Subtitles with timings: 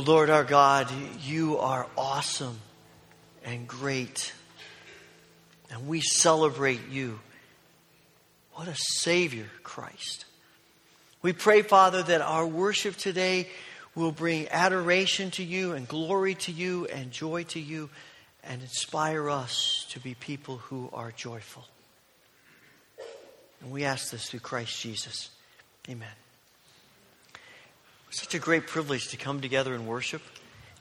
[0.00, 0.90] Lord our God,
[1.22, 2.58] you are awesome
[3.44, 4.32] and great.
[5.70, 7.20] And we celebrate you.
[8.54, 10.24] What a Savior, Christ.
[11.22, 13.48] We pray, Father, that our worship today
[13.94, 17.90] will bring adoration to you and glory to you and joy to you
[18.42, 21.66] and inspire us to be people who are joyful.
[23.60, 25.28] And we ask this through Christ Jesus.
[25.88, 26.08] Amen.
[28.12, 30.20] Such a great privilege to come together and worship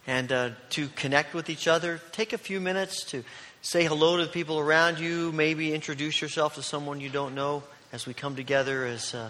[0.07, 2.01] and uh, to connect with each other.
[2.11, 3.23] Take a few minutes to
[3.61, 7.61] say hello to the people around you, maybe introduce yourself to someone you don't know
[7.93, 9.13] as we come together as.
[9.13, 9.29] Uh,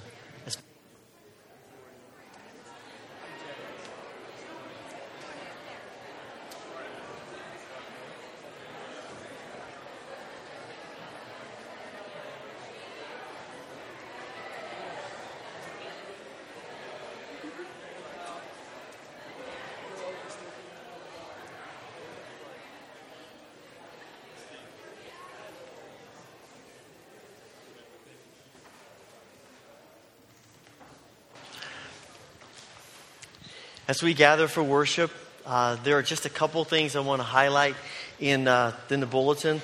[33.89, 35.09] as we gather for worship,
[35.47, 37.75] uh, there are just a couple things I want to highlight
[38.19, 39.63] in, uh, in the bulletin.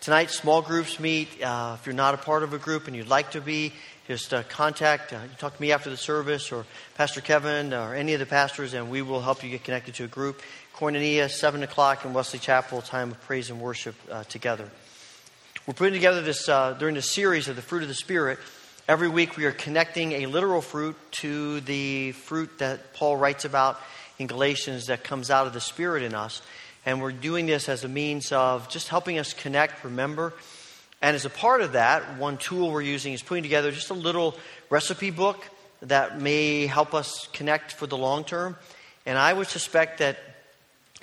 [0.00, 1.40] Tonight, small groups meet.
[1.40, 3.72] Uh, if you're not a part of a group and you'd like to be,
[4.08, 8.12] just uh, contact, uh, talk to me after the service or Pastor Kevin or any
[8.12, 10.42] of the pastors, and we will help you get connected to a group.
[10.74, 14.68] Koinonia, 7 o'clock in Wesley Chapel, time of praise and worship uh, together.
[15.68, 18.40] We're putting together this, during the series of the fruit of the Spirit,
[18.90, 23.78] Every week we are connecting a literal fruit to the fruit that Paul writes about
[24.18, 26.42] in Galatians that comes out of the Spirit in us.
[26.84, 30.32] And we're doing this as a means of just helping us connect, remember.
[31.00, 33.94] And as a part of that, one tool we're using is putting together just a
[33.94, 34.34] little
[34.70, 35.48] recipe book
[35.82, 38.56] that may help us connect for the long term.
[39.06, 40.18] And I would suspect that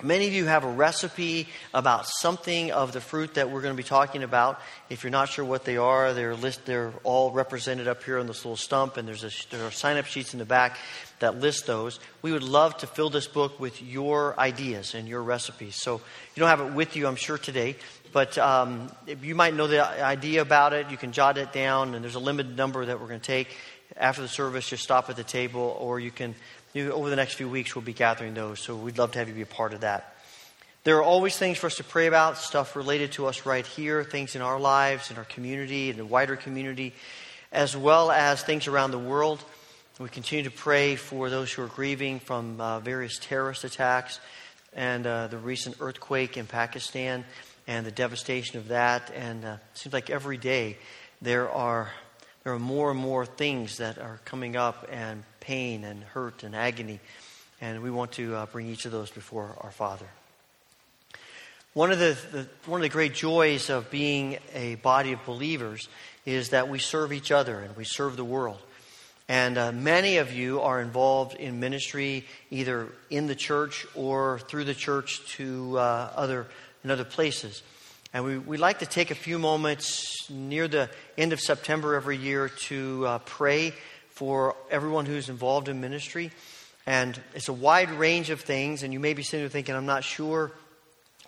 [0.00, 3.76] Many of you have a recipe about something of the fruit that we're going to
[3.76, 4.60] be talking about.
[4.88, 8.28] If you're not sure what they are, they're, list, they're all represented up here on
[8.28, 10.78] this little stump, and there's a, there are sign up sheets in the back
[11.18, 11.98] that list those.
[12.22, 15.74] We would love to fill this book with your ideas and your recipes.
[15.74, 17.74] So you don't have it with you, I'm sure, today,
[18.12, 20.92] but um, you might know the idea about it.
[20.92, 23.48] You can jot it down, and there's a limited number that we're going to take.
[23.96, 26.36] After the service, just stop at the table, or you can
[26.76, 29.34] over the next few weeks, we'll be gathering those, so we'd love to have you
[29.34, 30.14] be a part of that.
[30.84, 34.04] There are always things for us to pray about, stuff related to us right here,
[34.04, 36.94] things in our lives, in our community, in the wider community,
[37.52, 39.42] as well as things around the world.
[39.98, 44.20] We continue to pray for those who are grieving from uh, various terrorist attacks
[44.72, 47.24] and uh, the recent earthquake in Pakistan
[47.66, 49.10] and the devastation of that.
[49.14, 50.78] And uh, it seems like every day
[51.20, 51.90] there are
[52.44, 56.54] there are more and more things that are coming up and pain and hurt and
[56.54, 57.00] agony.
[57.62, 60.04] And we want to uh, bring each of those before our Father.
[61.72, 65.88] One of the, the, one of the great joys of being a body of believers
[66.26, 68.58] is that we serve each other and we serve the world.
[69.26, 74.64] And uh, many of you are involved in ministry either in the church or through
[74.64, 76.46] the church to uh, other,
[76.84, 77.62] in other places.
[78.12, 82.18] And we, we like to take a few moments near the end of September every
[82.18, 83.72] year to uh, pray
[84.18, 86.32] for everyone who's involved in ministry.
[86.86, 89.86] And it's a wide range of things, and you may be sitting there thinking, I'm
[89.86, 90.50] not sure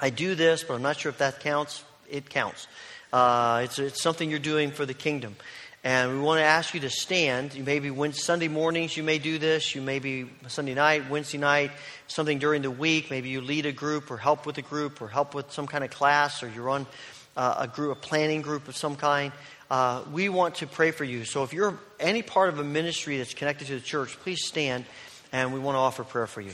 [0.00, 1.84] I do this, but I'm not sure if that counts.
[2.10, 2.66] It counts.
[3.12, 5.36] Uh, it's, it's something you're doing for the kingdom.
[5.84, 7.54] And we want to ask you to stand.
[7.54, 9.72] You maybe when Sunday mornings you may do this.
[9.72, 11.70] You may be Sunday night, Wednesday night,
[12.08, 13.08] something during the week.
[13.08, 15.84] Maybe you lead a group or help with a group or help with some kind
[15.84, 16.88] of class or you're on
[17.36, 19.30] uh, a group, a planning group of some kind.
[19.70, 21.24] Uh, we want to pray for you.
[21.24, 24.84] So if you're any part of a ministry that's connected to the church, please stand
[25.32, 26.52] and we want to offer prayer for you.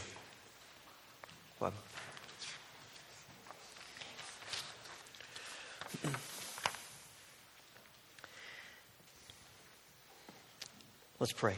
[11.18, 11.56] Let's pray.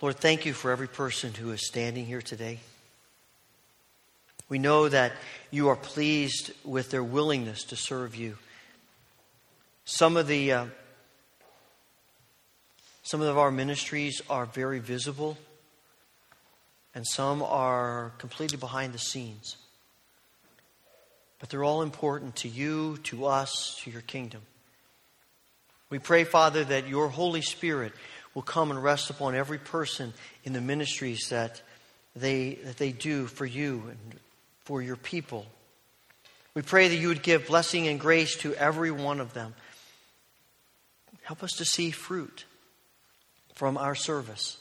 [0.00, 2.60] Lord, thank you for every person who is standing here today.
[4.48, 5.12] We know that
[5.50, 8.38] you are pleased with their willingness to serve you.
[9.84, 10.66] Some of the uh,
[13.02, 15.36] some of our ministries are very visible,
[16.94, 19.56] and some are completely behind the scenes.
[21.40, 24.42] But they're all important to you, to us, to your kingdom.
[25.90, 27.92] We pray, Father, that your Holy Spirit
[28.34, 31.60] will come and rest upon every person in the ministries that
[32.14, 34.20] they, that they do for you and
[34.64, 35.44] for your people.
[36.54, 39.54] We pray that you would give blessing and grace to every one of them.
[41.32, 42.44] Help us to see fruit
[43.54, 44.58] from our service.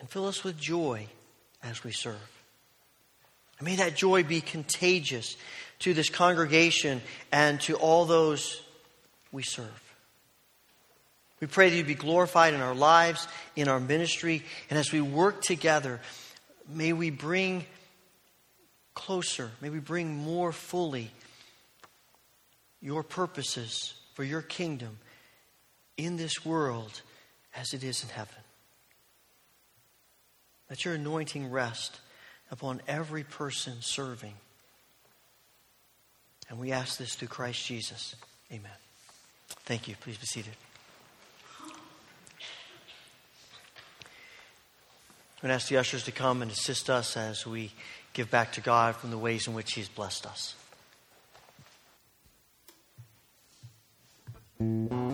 [0.00, 1.06] And fill us with joy
[1.62, 2.16] as we serve.
[3.58, 5.36] And may that joy be contagious
[5.80, 8.62] to this congregation and to all those
[9.32, 9.94] we serve.
[11.40, 15.02] We pray that you be glorified in our lives, in our ministry, and as we
[15.02, 16.00] work together,
[16.70, 17.66] may we bring
[18.94, 21.10] closer, may we bring more fully
[22.80, 24.98] your purposes for your kingdom
[25.96, 27.02] in this world
[27.54, 28.34] as it is in heaven.
[30.70, 32.00] Let your anointing rest
[32.50, 34.34] upon every person serving.
[36.48, 38.14] And we ask this through Christ Jesus.
[38.50, 38.70] Amen.
[39.64, 39.96] Thank you.
[40.00, 40.52] Please be seated.
[45.42, 47.72] I'm going to ask the ushers to come and assist us as we
[48.12, 50.54] give back to God from the ways in which He's blessed us.
[54.62, 55.11] Absent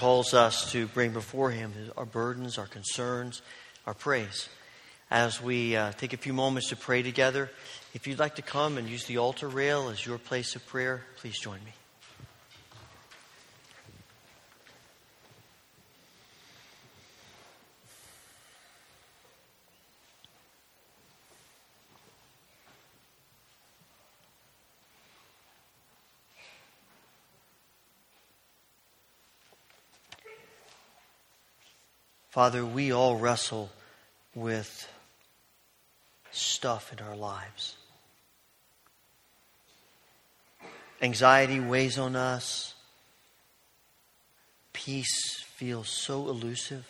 [0.00, 3.42] calls us to bring before Him our burdens, our concerns,
[3.86, 4.48] our praise.
[5.10, 7.50] As we uh, take a few moments to pray together,
[7.92, 11.02] if you'd like to come and use the altar rail as your place of prayer,
[11.18, 11.72] please join me.
[32.30, 33.70] Father, we all wrestle
[34.36, 34.88] with
[36.30, 37.76] stuff in our lives.
[41.02, 42.74] Anxiety weighs on us.
[44.72, 46.88] Peace feels so elusive.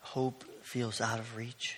[0.00, 1.76] Hope feels out of reach.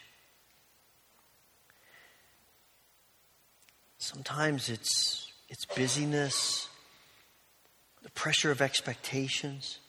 [3.98, 6.68] Sometimes it's, it's busyness,
[8.04, 9.80] the pressure of expectations.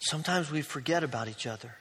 [0.00, 1.76] Sometimes we forget about each other.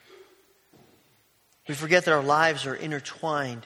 [1.68, 3.66] We forget that our lives are intertwined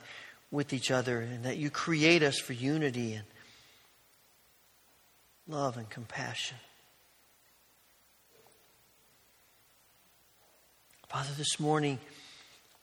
[0.52, 3.26] with each other and that you create us for unity and
[5.48, 6.58] love and compassion.
[11.10, 12.00] Father, this morning,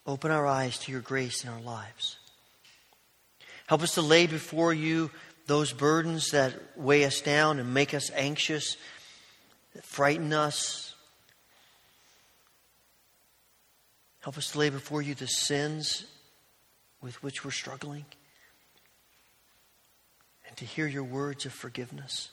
[0.07, 2.17] open our eyes to your grace in our lives.
[3.67, 5.11] Help us to lay before you
[5.47, 8.77] those burdens that weigh us down and make us anxious,
[9.75, 10.90] that frighten us.
[14.21, 16.05] Help us to lay before you the sins
[17.01, 18.05] with which we're struggling
[20.47, 22.31] and to hear your words of forgiveness.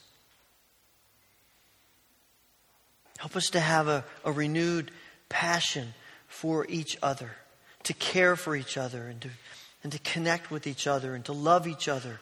[3.17, 4.91] Help us to have a, a renewed
[5.29, 5.93] passion
[6.27, 7.31] for each other,
[7.83, 9.29] to care for each other, and to,
[9.81, 12.19] and to connect with each other, and to love each other.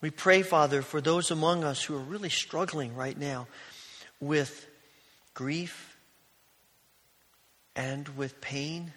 [0.00, 3.46] We pray, Father, for those among us who are really struggling right now
[4.20, 4.66] with
[5.34, 5.87] grief
[7.78, 8.92] and with pain.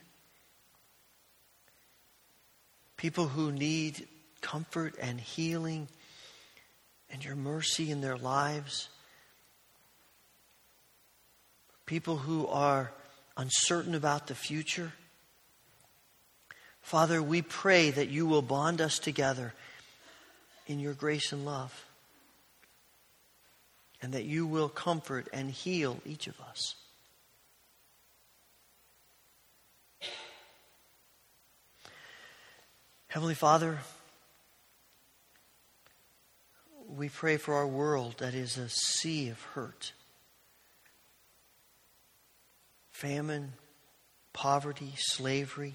[2.98, 4.08] People who need
[4.42, 5.88] comfort and healing
[7.12, 8.90] and your mercy in their lives.
[11.86, 12.92] People who are
[13.38, 14.92] uncertain about the future.
[16.82, 19.54] Father, we pray that you will bond us together
[20.66, 21.86] in your grace and love,
[24.02, 26.81] and that you will comfort and heal each of us.
[33.12, 33.78] Heavenly Father,
[36.88, 39.92] we pray for our world that is a sea of hurt.
[42.92, 43.52] Famine,
[44.32, 45.74] poverty, slavery,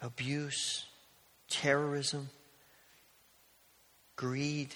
[0.00, 0.86] abuse,
[1.50, 2.28] terrorism,
[4.14, 4.72] greed.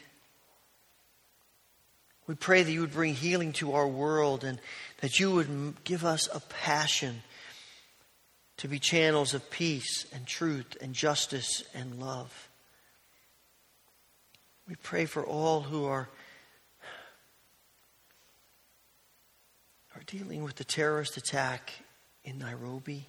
[2.27, 4.59] We pray that you would bring healing to our world and
[5.03, 7.23] that you would give us a passion
[8.59, 12.49] to be channels of peace and truth and justice and love.
[14.69, 16.09] We pray for all who are,
[19.95, 21.73] are dealing with the terrorist attack
[22.25, 23.07] in Nairobi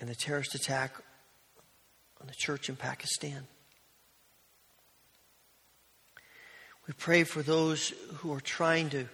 [0.00, 0.94] and the terrorist attack
[2.20, 3.46] on the church in Pakistan.
[6.88, 9.06] We pray for those who are trying to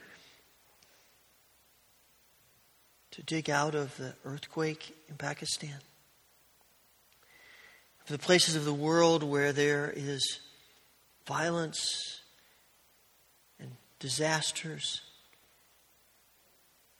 [3.14, 5.76] to dig out of the earthquake in Pakistan.
[8.04, 10.40] For the places of the world where there is
[11.24, 12.22] violence
[13.60, 15.02] and disasters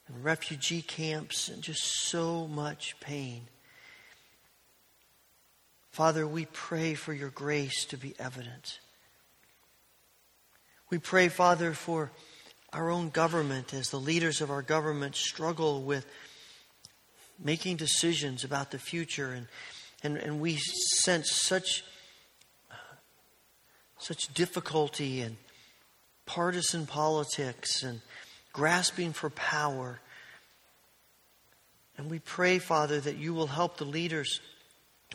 [0.06, 3.48] and refugee camps and just so much pain.
[5.90, 8.78] Father, we pray for your grace to be evident.
[10.90, 12.12] We pray, Father, for
[12.74, 16.04] our own government as the leaders of our government struggle with
[17.42, 19.46] making decisions about the future and
[20.02, 21.82] and, and we sense such
[23.98, 25.36] such difficulty and
[26.26, 28.02] partisan politics and
[28.52, 29.98] grasping for power.
[31.96, 34.40] And we pray, Father, that you will help the leaders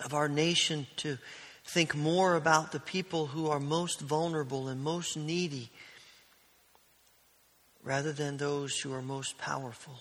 [0.04, 1.20] of our nation to
[1.66, 5.70] think more about the people who are most vulnerable and most needy
[7.90, 9.96] rather than those who are most powerful.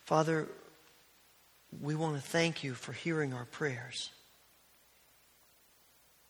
[0.00, 0.48] Father,
[1.80, 4.10] we want to thank you for hearing our prayers.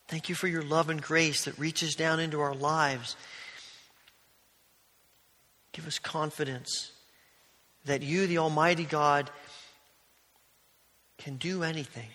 [0.08, 3.16] Thank you for your love and grace that reaches down into our lives.
[5.72, 6.92] Give us confidence
[7.86, 9.30] that you, the Almighty God,
[11.16, 12.10] can do anything.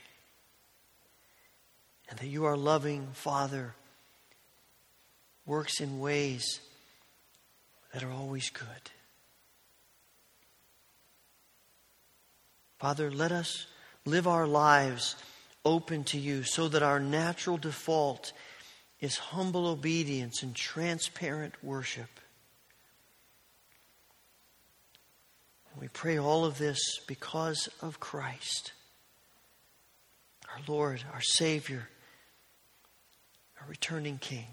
[2.08, 3.74] And that you, our loving Father,
[5.46, 6.60] works in ways
[7.94, 8.92] that are always good.
[12.80, 13.68] Father, let us
[14.06, 15.16] live our lives
[15.64, 18.34] open to you so that our natural default
[19.00, 22.10] is humble obedience and transparent worship.
[25.80, 28.74] We pray all of this because of Christ,
[30.54, 31.88] our Lord, our Savior,
[33.60, 34.48] our returning King.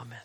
[0.00, 0.18] Amen.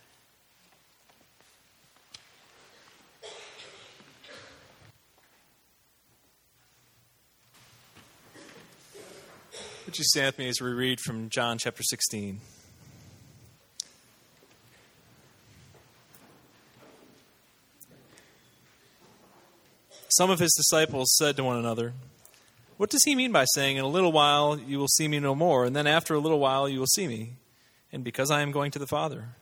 [9.86, 12.42] Would you stand with me as we read from John chapter 16?
[20.10, 21.94] Some of his disciples said to one another,
[22.78, 25.36] What does he mean by saying, In a little while you will see me no
[25.36, 27.34] more, and then after a little while you will see me,
[27.94, 29.36] and because I am going to the Father?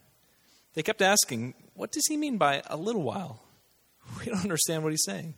[0.75, 3.41] They kept asking, What does he mean by a little while?
[4.19, 5.33] We don't understand what he's saying.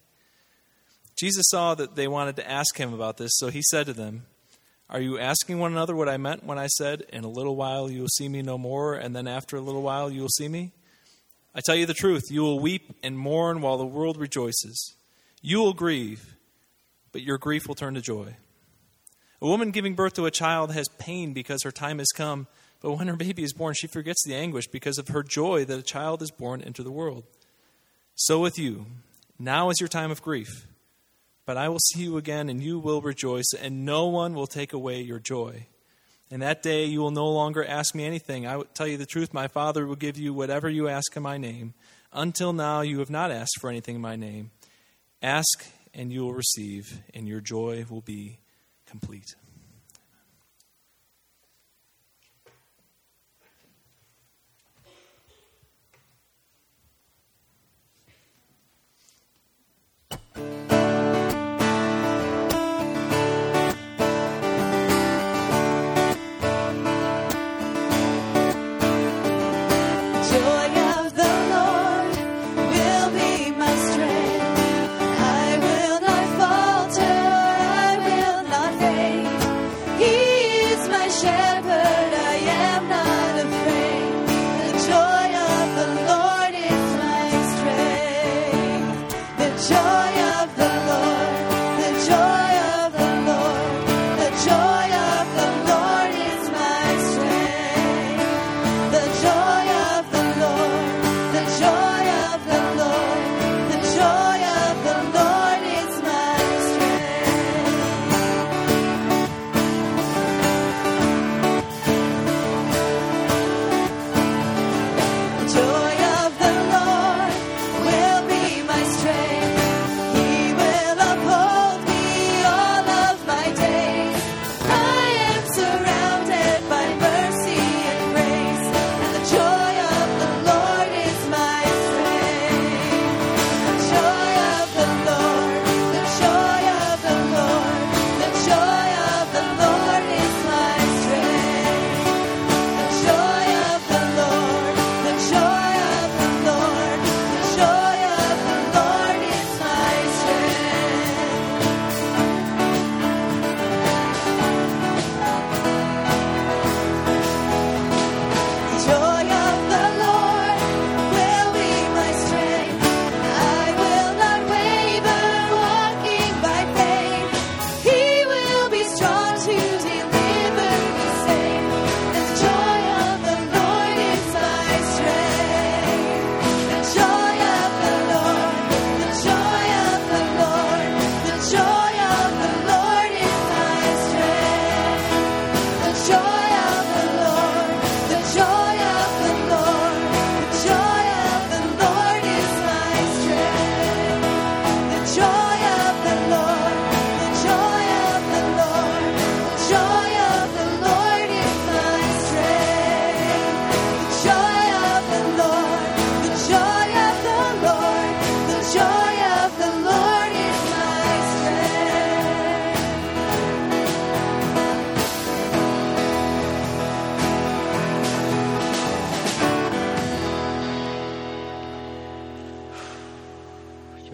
[1.16, 4.26] Jesus saw that they wanted to ask him about this, so he said to them,
[4.90, 7.90] Are you asking one another what I meant when I said, In a little while
[7.90, 10.50] you will see me no more, and then after a little while you will see
[10.50, 10.74] me?
[11.56, 14.96] I tell you the truth, you will weep and mourn while the world rejoices.
[15.42, 16.36] You will grieve,
[17.12, 18.36] but your grief will turn to joy.
[19.42, 22.48] A woman giving birth to a child has pain because her time has come,
[22.82, 25.80] but when her baby is born, she forgets the anguish because of her joy that
[25.80, 27.24] a child is born into the world.
[28.16, 28.86] So with you,
[29.40, 30.68] now is your time of grief,
[31.46, 34.74] but I will see you again, and you will rejoice, and no one will take
[34.74, 35.68] away your joy.
[36.30, 38.46] And that day you will no longer ask me anything.
[38.46, 41.24] I will tell you the truth, my Father will give you whatever you ask in
[41.24, 41.74] my name.
[42.12, 44.52] Until now you have not asked for anything in my name.
[45.22, 48.40] Ask and you will receive, and your joy will be
[48.86, 49.36] complete.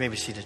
[0.04, 0.44] May be seated.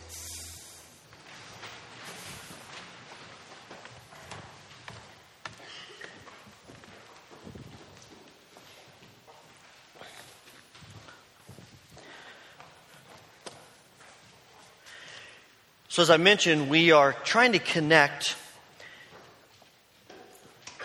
[15.89, 18.37] So, as I mentioned, we are trying to connect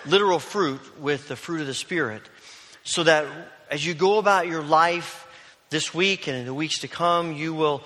[0.07, 2.23] literal fruit with the fruit of the Spirit
[2.83, 3.27] so that
[3.69, 5.27] as you go about your life
[5.73, 7.83] this week and in the weeks to come, you will,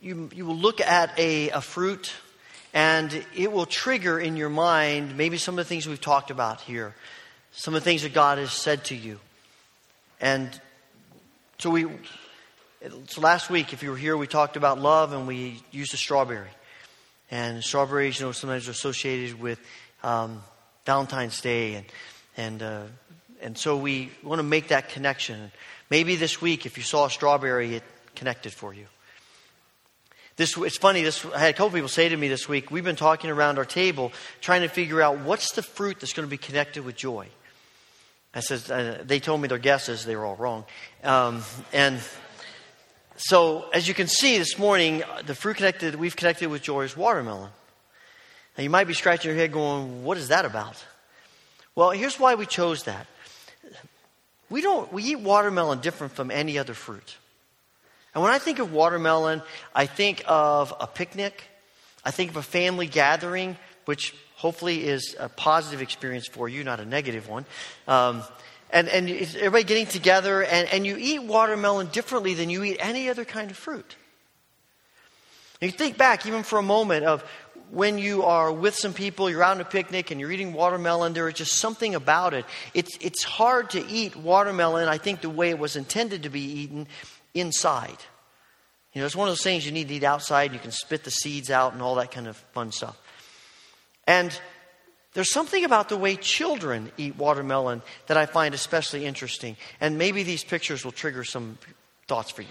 [0.00, 2.12] you, you will look at a, a fruit
[2.72, 6.60] and it will trigger in your mind maybe some of the things we've talked about
[6.60, 6.94] here,
[7.52, 9.18] some of the things that God has said to you.
[10.20, 10.48] And
[11.58, 11.86] so we,
[13.08, 15.96] so last week, if you were here, we talked about love and we used a
[15.96, 16.48] strawberry.
[17.30, 19.60] And strawberries, you know, sometimes are associated with
[20.02, 20.42] um,
[20.84, 21.86] Valentine's Day, and
[22.36, 22.82] and uh,
[23.40, 25.52] and so we want to make that connection.
[25.90, 27.84] Maybe this week, if you saw a strawberry, it
[28.16, 28.86] connected for you.
[30.40, 31.02] This it's funny.
[31.02, 32.70] This I had a couple people say to me this week.
[32.70, 36.26] We've been talking around our table, trying to figure out what's the fruit that's going
[36.26, 37.28] to be connected with joy.
[38.34, 40.64] I said uh, they told me their guesses; they were all wrong,
[41.04, 41.42] um,
[41.74, 42.00] and.
[43.22, 46.96] So, as you can see this morning, the fruit connected we've connected with joy is
[46.96, 47.50] watermelon.
[48.56, 50.82] Now, you might be scratching your head going, what is that about?
[51.74, 53.06] Well, here's why we chose that.
[54.48, 57.18] We don't we eat watermelon different from any other fruit.
[58.14, 59.42] And when I think of watermelon,
[59.74, 61.44] I think of a picnic.
[62.04, 66.80] I think of a family gathering, which hopefully is a positive experience for you, not
[66.80, 67.44] a negative one.
[67.86, 68.22] Um,
[68.72, 73.08] and, and everybody getting together, and, and you eat watermelon differently than you eat any
[73.08, 73.96] other kind of fruit.
[75.60, 77.22] And you think back, even for a moment, of
[77.70, 81.12] when you are with some people, you're out on a picnic and you're eating watermelon,
[81.12, 82.44] there is just something about it.
[82.74, 86.40] It's, it's hard to eat watermelon, I think, the way it was intended to be
[86.40, 86.86] eaten
[87.34, 87.98] inside.
[88.92, 91.04] You know, it's one of those things you need to eat outside, you can spit
[91.04, 93.00] the seeds out and all that kind of fun stuff.
[94.06, 94.38] And
[95.14, 99.56] there's something about the way children eat watermelon that I find especially interesting.
[99.80, 101.58] And maybe these pictures will trigger some
[102.06, 102.48] thoughts for you.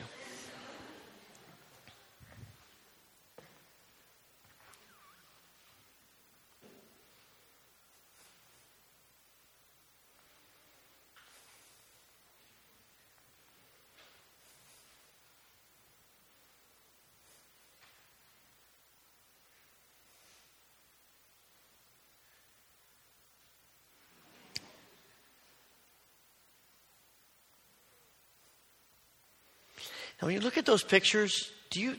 [30.22, 31.96] Now, when you look at those pictures, do you,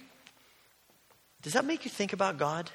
[1.42, 2.70] does that make you think about God?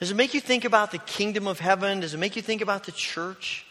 [0.00, 2.00] Does it make you think about the kingdom of heaven?
[2.00, 3.64] Does it make you think about the church?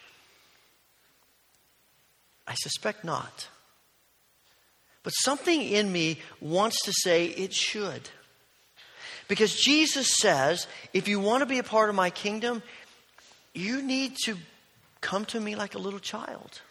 [2.46, 3.48] I suspect not.
[5.02, 8.10] But something in me wants to say it should.
[9.26, 12.62] Because Jesus says, if you want to be a part of my kingdom,
[13.54, 14.36] you need to
[15.00, 16.62] come to me like a little child.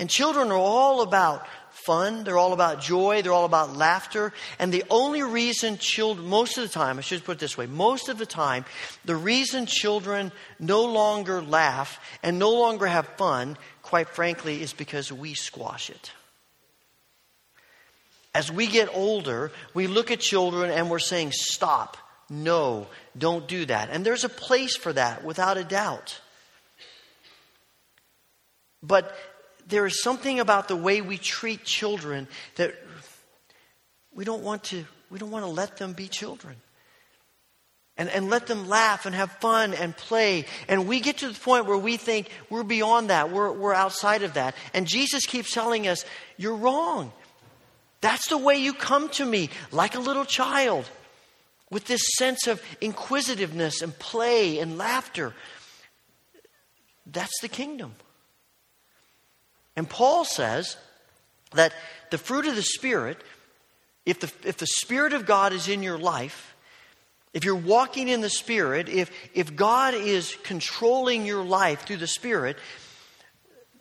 [0.00, 4.32] And children are all about fun, they're all about joy, they're all about laughter.
[4.58, 7.66] And the only reason children, most of the time, I should put it this way,
[7.66, 8.64] most of the time,
[9.04, 15.12] the reason children no longer laugh and no longer have fun, quite frankly, is because
[15.12, 16.12] we squash it.
[18.34, 21.98] As we get older, we look at children and we're saying, stop,
[22.30, 22.86] no,
[23.18, 23.90] don't do that.
[23.90, 26.20] And there's a place for that, without a doubt.
[28.82, 29.14] But
[29.70, 32.74] there is something about the way we treat children that
[34.12, 36.56] we don't want to we don't want to let them be children.
[37.96, 40.46] And, and let them laugh and have fun and play.
[40.68, 43.30] And we get to the point where we think we're beyond that.
[43.30, 44.54] We're, we're outside of that.
[44.72, 46.04] And jesus keeps telling us
[46.38, 47.12] you're wrong.
[48.00, 50.88] That's the way you come to me like a little child
[51.70, 55.34] with this sense of inquisitiveness and play and laughter.
[57.04, 57.94] That's the kingdom
[59.80, 60.76] and Paul says
[61.52, 61.72] that
[62.10, 63.16] the fruit of the Spirit,
[64.04, 66.54] if the, if the Spirit of God is in your life,
[67.32, 72.06] if you're walking in the Spirit, if, if God is controlling your life through the
[72.06, 72.58] Spirit,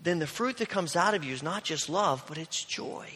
[0.01, 3.09] then the fruit that comes out of you is not just love, but it's joy.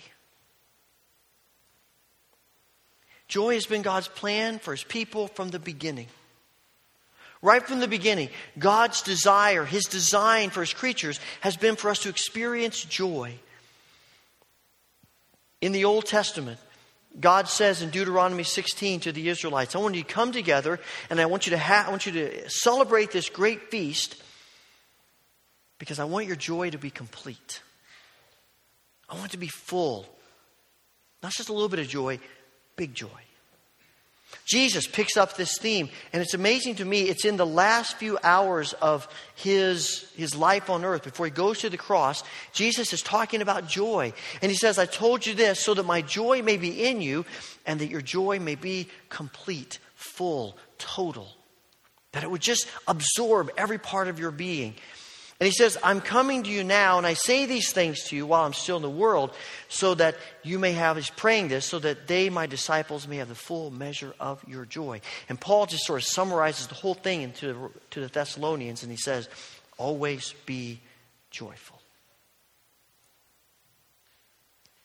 [3.29, 6.07] Joy has been God's plan for his people from the beginning.
[7.43, 11.99] Right from the beginning, God's desire, His design for His creatures has been for us
[11.99, 13.35] to experience joy.
[15.59, 16.57] In the Old Testament,
[17.19, 20.79] God says in Deuteronomy 16 to the Israelites, I want you to come together
[21.09, 24.15] and I want you to, ha- I want you to celebrate this great feast
[25.79, 27.61] because I want your joy to be complete.
[29.09, 30.07] I want it to be full.
[31.21, 32.19] Not just a little bit of joy,
[32.77, 33.09] big joy.
[34.45, 37.03] Jesus picks up this theme, and it's amazing to me.
[37.03, 41.59] It's in the last few hours of his, his life on earth before he goes
[41.59, 42.23] to the cross.
[42.51, 44.13] Jesus is talking about joy.
[44.41, 47.25] And he says, I told you this so that my joy may be in you
[47.65, 51.27] and that your joy may be complete, full, total.
[52.11, 54.75] That it would just absorb every part of your being.
[55.43, 58.25] And he says, I'm coming to you now, and I say these things to you
[58.25, 59.31] while I'm still in the world,
[59.67, 63.27] so that you may have, he's praying this, so that they, my disciples, may have
[63.27, 65.01] the full measure of your joy.
[65.27, 68.89] And Paul just sort of summarizes the whole thing into the, to the Thessalonians, and
[68.89, 69.27] he says,
[69.77, 70.79] Always be
[71.29, 71.81] joyful.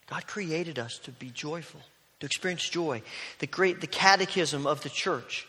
[0.08, 1.82] God created us to be joyful,
[2.18, 3.02] to experience joy.
[3.38, 5.46] The great, the catechism of the church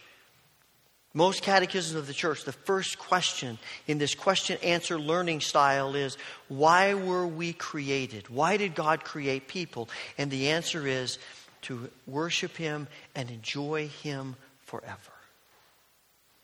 [1.14, 6.18] most catechisms of the church, the first question in this question answer learning style is
[6.48, 8.30] why were we created?
[8.30, 9.90] Why did God create people?
[10.18, 11.18] And the answer is
[11.64, 14.98] to worship Him and enjoy Him forever.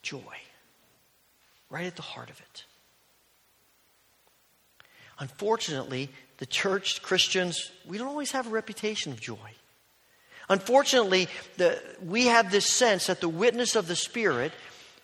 [0.01, 0.19] Joy.
[1.69, 2.65] Right at the heart of it.
[5.19, 9.38] Unfortunately, the church, Christians, we don't always have a reputation of joy.
[10.50, 11.28] Unfortunately,
[11.58, 14.52] the, we have this sense that the witness of the Spirit,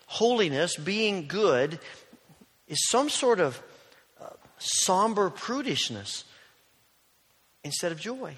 [0.05, 1.79] holiness, being good,
[2.67, 3.61] is some sort of
[4.21, 4.27] uh,
[4.57, 6.23] somber prudishness
[7.63, 8.35] instead of joy.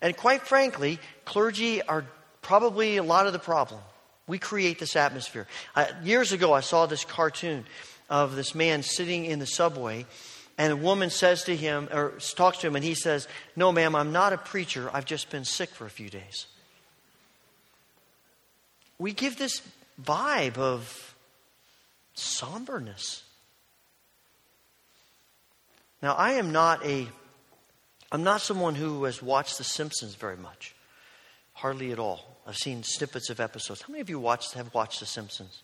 [0.00, 2.04] And quite frankly, clergy are
[2.40, 3.80] probably a lot of the problem.
[4.26, 5.46] We create this atmosphere.
[5.74, 7.64] Uh, years ago, I saw this cartoon
[8.10, 10.06] of this man sitting in the subway,
[10.58, 13.94] and a woman says to him, or talks to him, and he says, No, ma'am,
[13.94, 14.90] I'm not a preacher.
[14.92, 16.46] I've just been sick for a few days.
[18.98, 19.62] We give this
[20.02, 21.14] vibe of
[22.14, 23.22] somberness.
[26.02, 27.06] Now, I am not a
[28.10, 30.74] I'm not someone who has watched The Simpsons very much.
[31.52, 32.38] Hardly at all.
[32.46, 33.82] I've seen snippets of episodes.
[33.82, 35.62] How many of you watched have watched The Simpsons?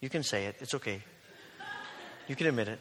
[0.00, 0.56] You can say it.
[0.60, 1.02] It's okay.
[2.28, 2.78] You can admit it.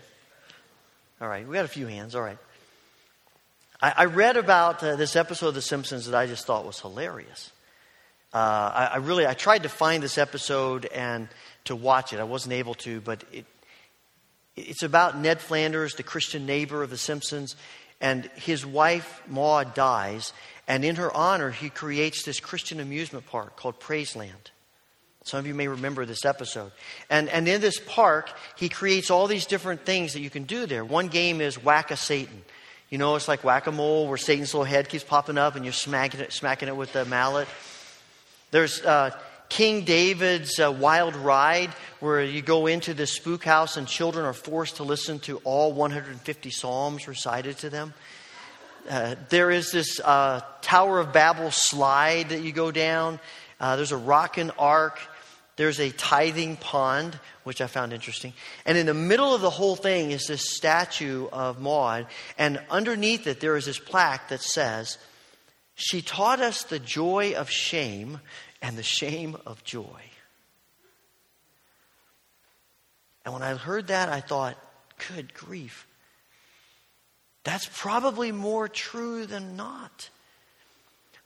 [1.24, 1.48] All right.
[1.48, 2.16] We got a few hands.
[2.16, 2.38] All right.
[3.82, 6.82] I, I read about uh, this episode of The Simpsons that I just thought was
[6.82, 7.50] hilarious.
[8.34, 11.30] Uh, I, I really I tried to find this episode and
[11.64, 12.20] to watch it.
[12.20, 13.46] I wasn't able to, but it,
[14.58, 17.56] it's about Ned Flanders, the Christian neighbor of The Simpsons,
[18.02, 20.34] and his wife, Maude, dies.
[20.68, 24.52] And in her honor, he creates this Christian amusement park called Praiseland.
[25.24, 26.72] Some of you may remember this episode.
[27.10, 30.66] And, and in this park, he creates all these different things that you can do
[30.66, 30.84] there.
[30.84, 32.44] One game is Whack a Satan.
[32.90, 35.66] You know, it's like whack a mole where Satan's little head keeps popping up and
[35.66, 37.48] you're smacking it, smacking it with the mallet.
[38.52, 39.18] There's uh,
[39.50, 44.34] King David's uh, Wild Ride, where you go into the spook house and children are
[44.34, 47.96] forced to listen to all 150 Psalms recited to them.
[48.88, 53.20] Uh, there is this uh, Tower of Babel slide that you go down.
[53.60, 55.00] Uh, there's a rockin' ark.
[55.56, 58.34] There's a tithing pond, which I found interesting.
[58.66, 62.08] And in the middle of the whole thing is this statue of Maude.
[62.38, 64.98] And underneath it, there is this plaque that says,
[65.76, 68.20] She taught us the joy of shame
[68.62, 70.02] and the shame of joy.
[73.26, 74.58] And when I heard that, I thought,
[75.14, 75.88] good grief.
[77.44, 80.10] That's probably more true than not.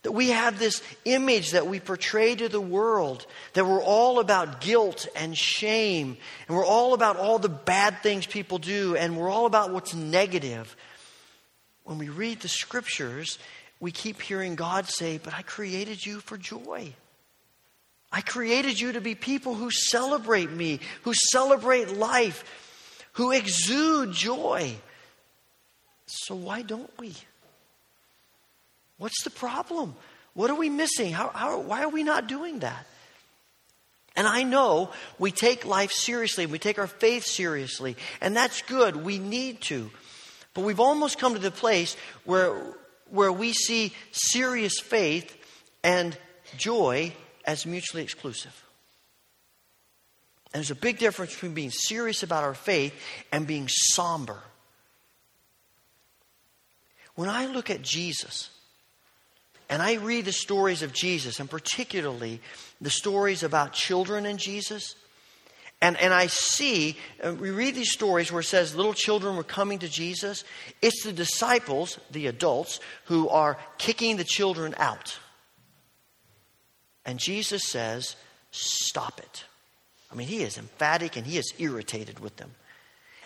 [0.07, 4.61] That we have this image that we portray to the world, that we're all about
[4.61, 6.15] guilt and shame,
[6.47, 9.93] and we're all about all the bad things people do, and we're all about what's
[9.93, 10.77] negative.
[11.83, 13.37] When we read the scriptures,
[13.81, 16.93] we keep hearing God say, But I created you for joy.
[18.09, 22.45] I created you to be people who celebrate me, who celebrate life,
[23.11, 24.73] who exude joy.
[26.05, 27.13] So why don't we?
[28.97, 29.95] What's the problem?
[30.33, 31.11] What are we missing?
[31.11, 32.85] How, how, why are we not doing that?
[34.15, 38.95] And I know we take life seriously, we take our faith seriously, and that's good.
[38.95, 39.91] We need to.
[40.55, 41.95] But we've almost come to the place
[42.25, 42.59] where,
[43.11, 45.35] where we see serious faith
[45.83, 46.17] and
[46.57, 47.13] joy
[47.45, 48.63] as mutually exclusive.
[50.51, 52.99] And there's a big difference between being serious about our faith
[53.31, 54.39] and being somber.
[57.13, 58.49] When I look at Jesus,
[59.69, 62.41] and I read the stories of Jesus, and particularly
[62.79, 64.95] the stories about children and Jesus,
[65.81, 69.43] and, and I see, uh, we read these stories where it says little children were
[69.43, 70.43] coming to Jesus.
[70.81, 75.19] It's the disciples, the adults, who are kicking the children out.
[77.05, 78.15] And Jesus says,
[78.49, 79.43] Stop it.
[80.11, 82.55] I mean, he is emphatic and he is irritated with them.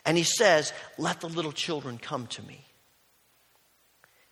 [0.03, 2.65] And he says, Let the little children come to me.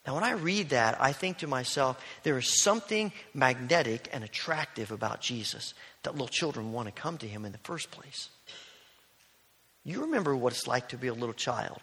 [0.09, 4.89] Now, when I read that, I think to myself, there is something magnetic and attractive
[4.89, 8.29] about Jesus that little children want to come to him in the first place.
[9.83, 11.79] You remember what it's like to be a little child.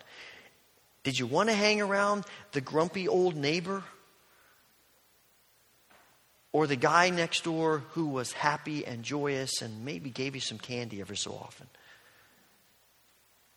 [1.05, 3.85] Did you want to hang around the grumpy old neighbor
[6.51, 10.59] or the guy next door who was happy and joyous and maybe gave you some
[10.59, 11.68] candy every so often.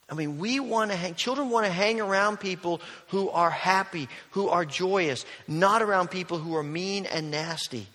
[0.10, 4.10] I mean, we want to hang, children want to hang around people who are happy,
[4.32, 7.88] who are joyous, not around people who are mean and nasty.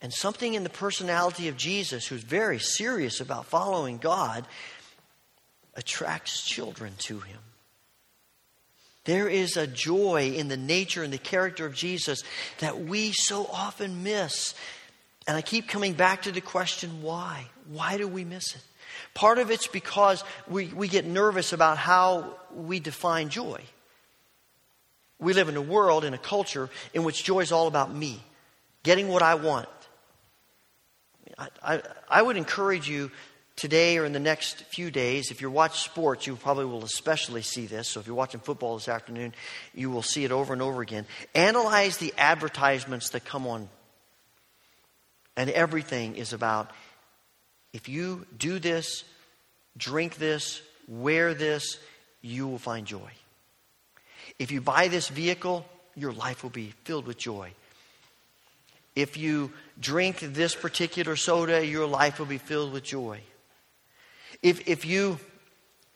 [0.00, 4.46] And something in the personality of Jesus, who's very serious about following God,
[5.74, 7.38] attracts children to him.
[9.04, 12.22] There is a joy in the nature and the character of Jesus
[12.58, 14.54] that we so often miss.
[15.26, 17.46] And I keep coming back to the question why?
[17.68, 18.62] Why do we miss it?
[19.16, 23.62] Part of it's because we, we get nervous about how we define joy.
[25.18, 28.22] We live in a world, in a culture, in which joy is all about me,
[28.82, 29.70] getting what I want.
[31.38, 33.10] I, I, I would encourage you
[33.56, 37.40] today or in the next few days, if you watch sports, you probably will especially
[37.40, 37.88] see this.
[37.88, 39.32] So if you're watching football this afternoon,
[39.74, 41.06] you will see it over and over again.
[41.34, 43.70] Analyze the advertisements that come on.
[45.38, 46.70] And everything is about
[47.76, 49.04] if you do this,
[49.76, 51.78] drink this, wear this,
[52.22, 53.10] you will find joy.
[54.38, 57.52] If you buy this vehicle, your life will be filled with joy.
[58.94, 63.20] If you drink this particular soda, your life will be filled with joy.
[64.40, 65.20] If, if you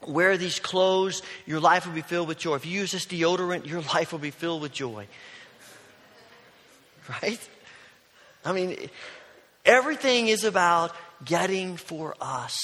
[0.07, 2.57] wear these clothes, your life will be filled with joy.
[2.57, 5.07] If you use this deodorant, your life will be filled with joy.
[7.23, 7.41] Right?
[8.45, 8.77] I mean,
[9.65, 12.57] everything is about getting for us.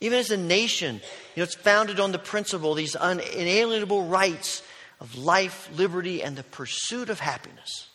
[0.00, 4.62] Even as a nation, you know, it's founded on the principle, these unalienable rights
[5.00, 7.88] of life, liberty, and the pursuit of happiness.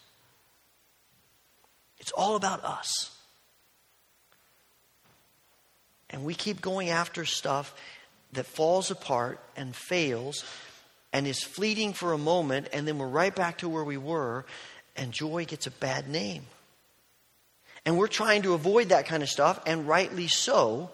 [1.99, 3.11] It's all about us.
[6.09, 7.73] And we keep going after stuff
[8.33, 10.43] that falls apart and fails
[11.13, 14.45] and is fleeting for a moment, and then we're right back to where we were,
[14.95, 16.45] and joy gets a bad name.
[17.85, 20.91] And we're trying to avoid that kind of stuff, and rightly so.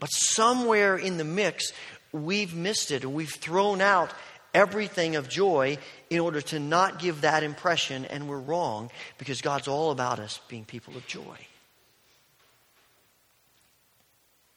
[0.00, 1.72] But somewhere in the mix,
[2.12, 4.12] we've missed it, and we've thrown out
[4.52, 5.78] everything of joy
[6.10, 10.40] in order to not give that impression, and we're wrong because God's all about us
[10.48, 11.36] being people of joy.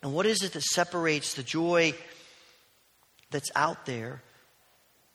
[0.04, 1.93] And what is it that separates the joy
[3.32, 4.22] that's out there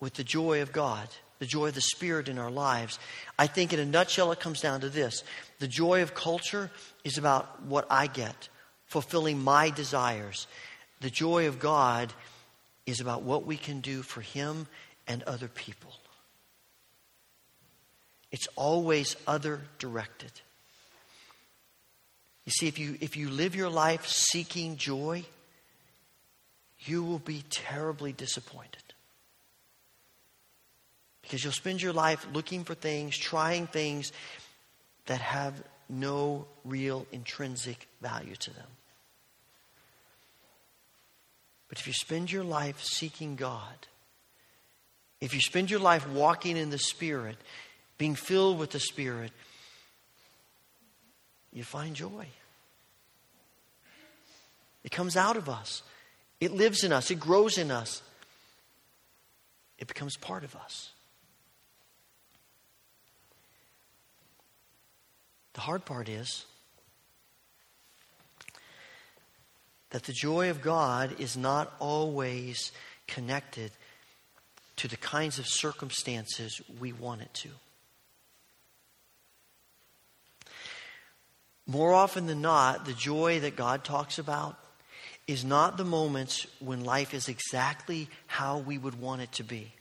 [0.00, 1.08] with the joy of God,
[1.42, 3.00] the joy of the Spirit in our lives?
[3.36, 5.24] I think, in a nutshell, it comes down to this
[5.58, 6.70] the joy of culture
[7.02, 8.48] is about what I get,
[8.86, 10.46] fulfilling my desires.
[11.00, 12.12] The joy of God
[12.86, 14.68] is about what we can do for Him
[15.08, 15.92] and other people.
[18.30, 20.30] It's always other directed.
[22.44, 25.24] You see, if you, if you live your life seeking joy,
[26.84, 28.82] you will be terribly disappointed.
[31.32, 34.12] Because you'll spend your life looking for things, trying things
[35.06, 35.54] that have
[35.88, 38.66] no real intrinsic value to them.
[41.70, 43.86] But if you spend your life seeking God,
[45.22, 47.38] if you spend your life walking in the Spirit,
[47.96, 49.32] being filled with the Spirit,
[51.50, 52.26] you find joy.
[54.84, 55.82] It comes out of us,
[56.42, 58.02] it lives in us, it grows in us,
[59.78, 60.91] it becomes part of us.
[65.54, 66.46] The hard part is
[69.90, 72.72] that the joy of God is not always
[73.06, 73.70] connected
[74.76, 77.48] to the kinds of circumstances we want it to.
[81.66, 84.58] More often than not, the joy that God talks about
[85.26, 89.72] is not the moments when life is exactly how we would want it to be.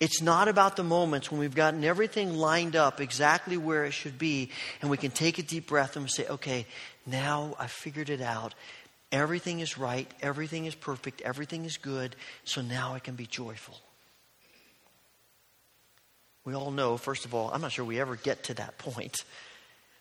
[0.00, 4.16] It's not about the moments when we've gotten everything lined up exactly where it should
[4.16, 6.66] be and we can take a deep breath and say, okay,
[7.04, 8.54] now I've figured it out.
[9.10, 10.08] Everything is right.
[10.20, 11.20] Everything is perfect.
[11.22, 12.14] Everything is good.
[12.44, 13.78] So now I can be joyful.
[16.44, 19.24] We all know, first of all, I'm not sure we ever get to that point.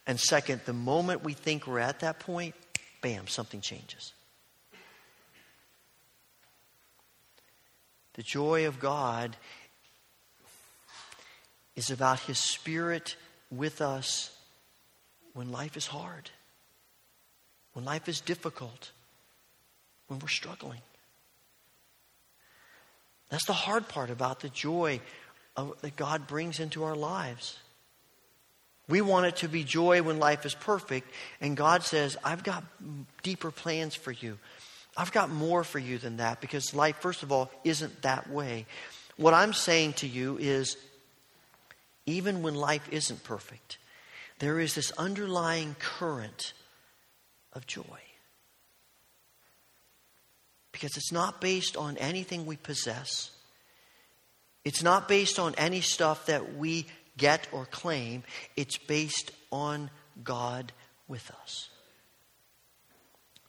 [0.06, 2.56] And second, the moment we think we're at that point,
[3.02, 4.14] bam, something changes.
[8.14, 9.36] The joy of God
[11.78, 13.16] is about His Spirit
[13.50, 14.36] with us
[15.34, 16.30] when life is hard,
[17.72, 18.92] when life is difficult,
[20.08, 20.82] when we're struggling.
[23.30, 25.00] That's the hard part about the joy
[25.56, 27.58] of, that God brings into our lives.
[28.90, 32.64] We want it to be joy when life is perfect, and God says, I've got
[33.22, 34.40] deeper plans for you.
[34.96, 38.66] I've got more for you than that because life, first of all, isn't that way.
[39.18, 40.78] What I'm saying to you is
[42.08, 43.78] even when life isn't perfect,
[44.40, 46.54] there is this underlying current
[47.54, 47.84] of joy.
[50.72, 53.32] Because it's not based on anything we possess.
[54.64, 56.88] It's not based on any stuff that we
[57.18, 58.24] get or claim.
[58.56, 59.90] It's based on
[60.24, 60.72] God
[61.08, 61.70] with us.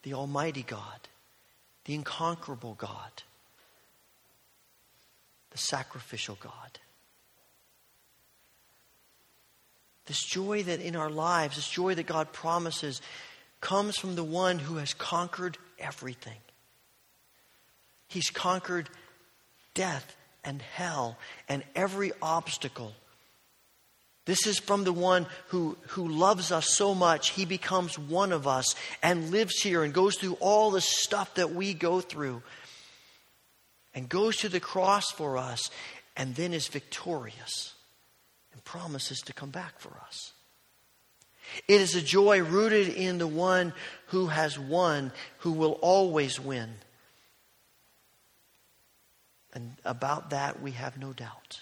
[0.03, 1.07] The Almighty God,
[1.85, 3.23] the incomparable God,
[5.51, 6.79] the sacrificial God.
[10.09, 12.99] This joy that in our lives, this joy that God promises,
[13.61, 16.39] comes from the one who has conquered everything.
[18.07, 18.89] He's conquered
[19.75, 22.93] death and hell and every obstacle.
[24.25, 28.47] This is from the one who, who loves us so much, he becomes one of
[28.47, 32.41] us and lives here and goes through all the stuff that we go through
[33.93, 35.69] and goes to the cross for us
[36.17, 37.75] and then is victorious
[38.59, 40.33] and promises to come back for us.
[41.67, 43.73] It is a joy rooted in the one
[44.07, 46.69] who has won, who will always win.
[49.53, 51.61] And about that, we have no doubt.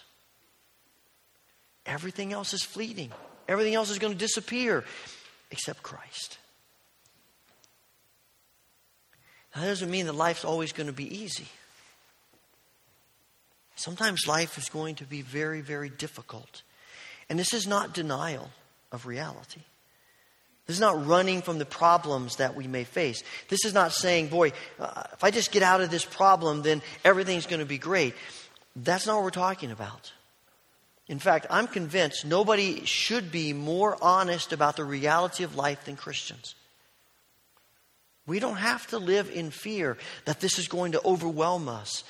[1.85, 3.11] Everything else is fleeting,
[3.47, 4.83] everything else is going to disappear
[5.51, 6.39] except Christ.
[9.55, 11.47] Now, that doesn't mean that life's always going to be easy.
[13.75, 16.63] Sometimes life is going to be very, very difficult.
[17.30, 18.49] And this is not denial
[18.91, 19.61] of reality.
[20.65, 23.23] This is not running from the problems that we may face.
[23.47, 26.82] This is not saying, boy, uh, if I just get out of this problem, then
[27.05, 28.13] everything's going to be great.
[28.75, 30.11] That's not what we're talking about.
[31.07, 35.95] In fact, I'm convinced nobody should be more honest about the reality of life than
[35.95, 36.53] Christians.
[38.25, 42.03] We don't have to live in fear that this is going to overwhelm us.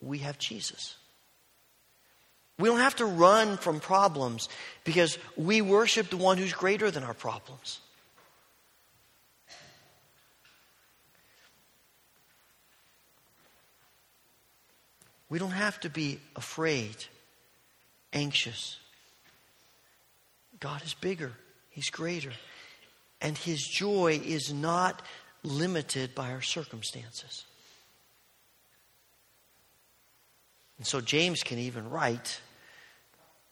[0.00, 0.96] We have Jesus.
[2.60, 4.48] We don't have to run from problems
[4.84, 7.80] because we worship the one who's greater than our problems.
[15.30, 16.96] We don't have to be afraid,
[18.12, 18.78] anxious.
[20.58, 21.32] God is bigger,
[21.70, 22.32] He's greater.
[23.22, 25.02] And His joy is not
[25.42, 27.44] limited by our circumstances.
[30.78, 32.40] And so James can even write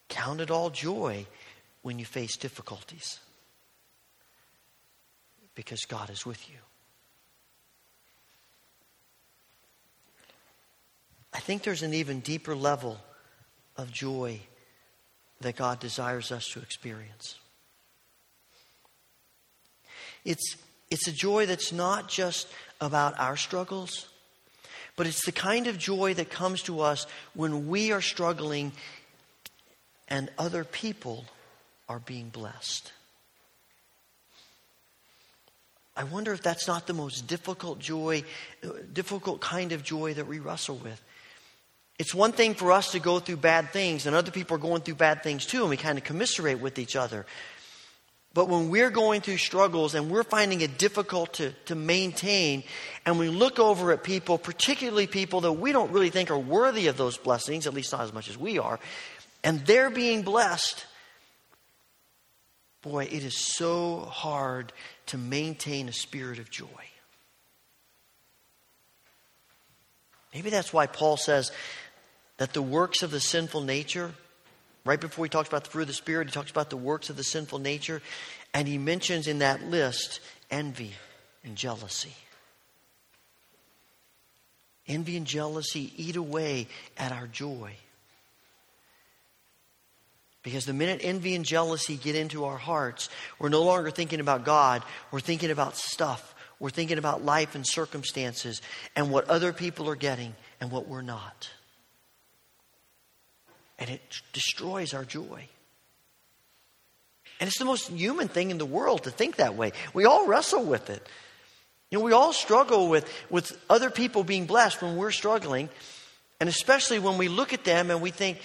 [0.08, 1.26] Count it all joy
[1.82, 3.20] when you face difficulties
[5.54, 6.56] because God is with you.
[11.32, 12.98] I think there's an even deeper level
[13.76, 14.40] of joy
[15.40, 17.36] that God desires us to experience.
[20.24, 20.56] It's,
[20.90, 22.48] it's a joy that's not just
[22.80, 24.08] about our struggles,
[24.96, 28.72] but it's the kind of joy that comes to us when we are struggling
[30.08, 31.24] and other people
[31.88, 32.92] are being blessed.
[35.96, 38.22] I wonder if that's not the most difficult joy,
[38.92, 41.02] difficult kind of joy that we wrestle with.
[41.98, 44.82] It's one thing for us to go through bad things, and other people are going
[44.82, 47.26] through bad things too, and we kind of commiserate with each other.
[48.32, 52.62] But when we're going through struggles and we're finding it difficult to, to maintain,
[53.04, 56.86] and we look over at people, particularly people that we don't really think are worthy
[56.86, 58.78] of those blessings, at least not as much as we are,
[59.42, 60.84] and they're being blessed,
[62.82, 64.72] boy, it is so hard
[65.06, 66.66] to maintain a spirit of joy.
[70.34, 71.52] Maybe that's why Paul says
[72.36, 74.12] that the works of the sinful nature,
[74.84, 77.10] right before he talks about the fruit of the Spirit, he talks about the works
[77.10, 78.02] of the sinful nature,
[78.54, 80.20] and he mentions in that list
[80.50, 80.92] envy
[81.44, 82.14] and jealousy.
[84.86, 87.74] Envy and jealousy eat away at our joy.
[90.42, 93.08] Because the minute envy and jealousy get into our hearts,
[93.38, 96.34] we're no longer thinking about God, we're thinking about stuff.
[96.60, 98.60] We're thinking about life and circumstances
[98.96, 101.50] and what other people are getting and what we're not.
[103.78, 105.48] And it destroys our joy.
[107.40, 109.72] And it's the most human thing in the world to think that way.
[109.94, 111.06] We all wrestle with it.
[111.90, 115.68] You know, we all struggle with, with other people being blessed when we're struggling.
[116.40, 118.40] And especially when we look at them and we think,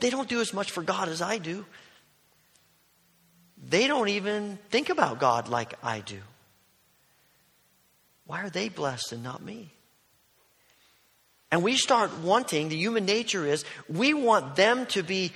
[0.00, 1.64] they don't do as much for God as I do.
[3.66, 6.20] They don't even think about God like I do.
[8.26, 9.70] Why are they blessed and not me?
[11.50, 15.32] And we start wanting, the human nature is, we want them to be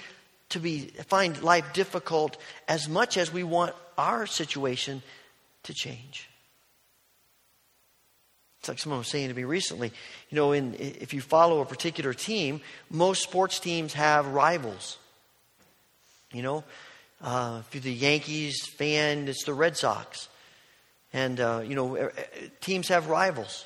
[0.50, 2.36] to be find life difficult
[2.66, 5.02] as much as we want our situation
[5.64, 6.27] to change.
[8.60, 9.92] It's like someone was saying to me recently,
[10.30, 14.98] you know, in, if you follow a particular team, most sports teams have rivals.
[16.32, 16.64] You know,
[17.22, 20.28] uh, if you're the Yankees fan, it's the Red Sox.
[21.12, 22.10] And, uh, you know,
[22.60, 23.64] teams have rivals.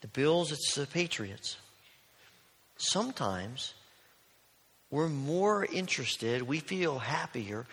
[0.00, 1.56] The Bills, it's the Patriots.
[2.78, 3.74] Sometimes
[4.90, 7.66] we're more interested, we feel happier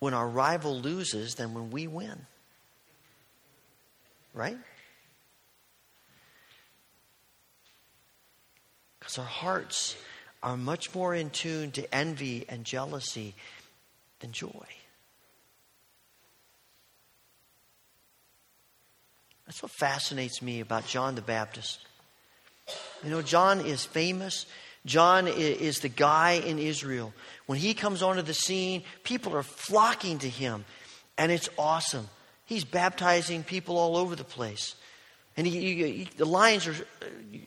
[0.00, 2.26] when our rival loses than when we win.
[4.32, 4.56] Right?
[8.98, 9.96] Because our hearts
[10.42, 13.34] are much more in tune to envy and jealousy
[14.20, 14.66] than joy.
[19.46, 21.80] That's what fascinates me about John the Baptist.
[23.02, 24.46] You know, John is famous.
[24.86, 27.12] John is the guy in Israel.
[27.46, 30.64] When he comes onto the scene, people are flocking to him,
[31.18, 32.08] and it's awesome.
[32.50, 34.74] He's baptizing people all over the place.
[35.38, 36.74] And he, he, the, lines are,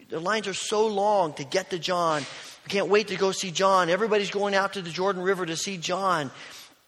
[0.08, 2.22] the lines are so long to get to John.
[2.64, 3.88] I can't wait to go see John.
[3.88, 6.32] Everybody's going out to the Jordan River to see John.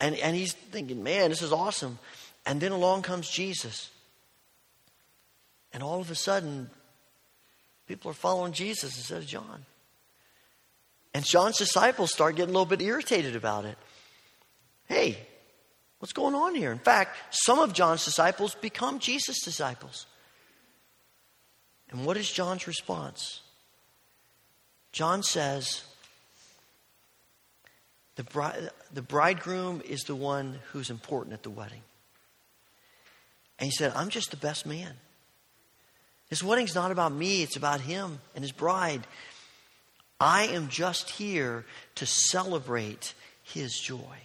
[0.00, 2.00] And, and he's thinking, man, this is awesome.
[2.44, 3.90] And then along comes Jesus.
[5.72, 6.70] And all of a sudden,
[7.86, 9.64] People are following Jesus instead of John.
[11.14, 13.78] And John's disciples start getting a little bit irritated about it.
[14.86, 15.18] Hey,
[15.98, 16.72] what's going on here?
[16.72, 20.06] In fact, some of John's disciples become Jesus' disciples.
[21.90, 23.42] And what is John's response?
[24.92, 25.84] John says,
[28.16, 31.82] the, the bridegroom is the one who's important at the wedding.
[33.58, 34.94] And he said, I'm just the best man.
[36.28, 39.06] This wedding's not about me, it's about him and his bride.
[40.18, 41.64] I am just here
[41.96, 44.18] to celebrate his joy.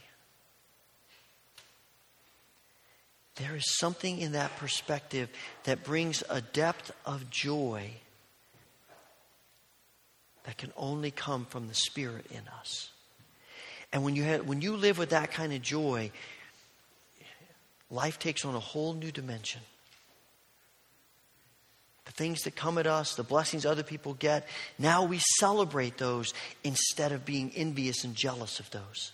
[3.42, 5.28] There is something in that perspective
[5.64, 7.90] that brings a depth of joy
[10.44, 12.92] that can only come from the Spirit in us.
[13.92, 16.12] And when you, have, when you live with that kind of joy,
[17.90, 19.62] life takes on a whole new dimension.
[22.06, 26.36] The things that come at us, the blessings other people get, now we celebrate those
[26.64, 29.14] instead of being envious and jealous of those.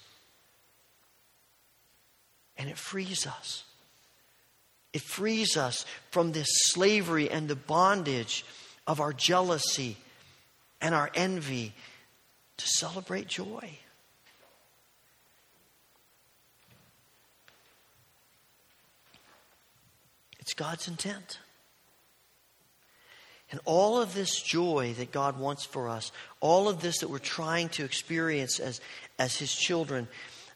[2.57, 3.63] And it frees us.
[4.93, 8.45] It frees us from this slavery and the bondage
[8.85, 9.97] of our jealousy
[10.81, 11.73] and our envy
[12.57, 13.77] to celebrate joy.
[20.39, 21.39] It's God's intent.
[23.51, 27.19] And all of this joy that God wants for us, all of this that we're
[27.19, 28.81] trying to experience as,
[29.19, 30.07] as His children,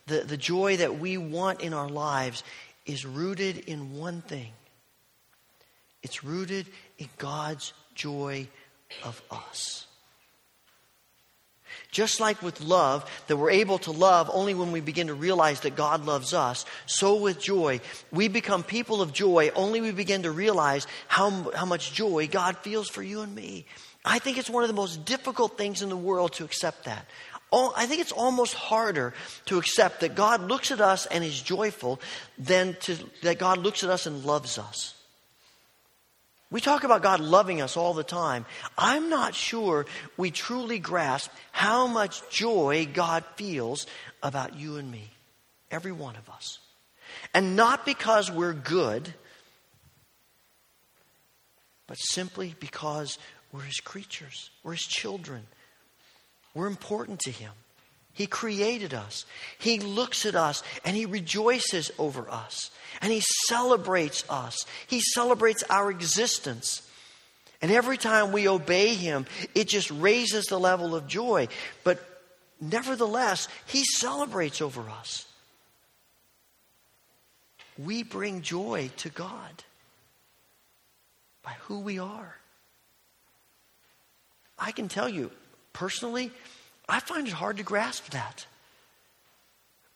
[0.07, 2.43] the, the joy that we want in our lives
[2.91, 4.51] is rooted in one thing
[6.03, 6.65] it's rooted
[6.97, 8.47] in God's joy
[9.03, 9.85] of us.
[11.91, 15.59] Just like with love, that we're able to love only when we begin to realize
[15.61, 17.81] that God loves us, so with joy,
[18.11, 22.57] we become people of joy only we begin to realize how, how much joy God
[22.57, 23.65] feels for you and me.
[24.03, 27.05] I think it's one of the most difficult things in the world to accept that.
[27.53, 29.13] I think it's almost harder
[29.47, 31.99] to accept that God looks at us and is joyful
[32.37, 34.95] than to, that God looks at us and loves us.
[36.49, 38.45] We talk about God loving us all the time.
[38.77, 39.85] I'm not sure
[40.17, 43.87] we truly grasp how much joy God feels
[44.21, 45.09] about you and me,
[45.71, 46.59] every one of us.
[47.33, 49.13] And not because we're good,
[51.87, 53.17] but simply because
[53.53, 55.47] we're His creatures, we're His children.
[56.53, 57.51] We're important to Him.
[58.13, 59.25] He created us.
[59.57, 62.71] He looks at us and He rejoices over us.
[63.01, 64.65] And He celebrates us.
[64.87, 66.87] He celebrates our existence.
[67.61, 69.25] And every time we obey Him,
[69.55, 71.47] it just raises the level of joy.
[71.83, 72.05] But
[72.59, 75.25] nevertheless, He celebrates over us.
[77.77, 79.63] We bring joy to God
[81.43, 82.35] by who we are.
[84.59, 85.31] I can tell you,
[85.73, 86.31] personally,
[86.87, 88.45] I find it hard to grasp that.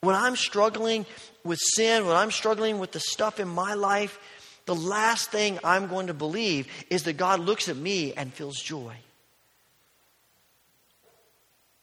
[0.01, 1.05] When I'm struggling
[1.43, 4.19] with sin, when I'm struggling with the stuff in my life,
[4.65, 8.59] the last thing I'm going to believe is that God looks at me and feels
[8.59, 8.95] joy.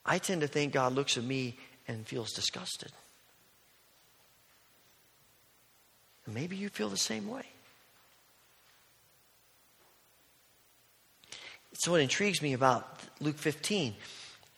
[0.05, 2.91] I tend to think God looks at me and feels disgusted.
[6.27, 7.45] Maybe you feel the same way.
[11.73, 13.95] It's what intrigues me about Luke 15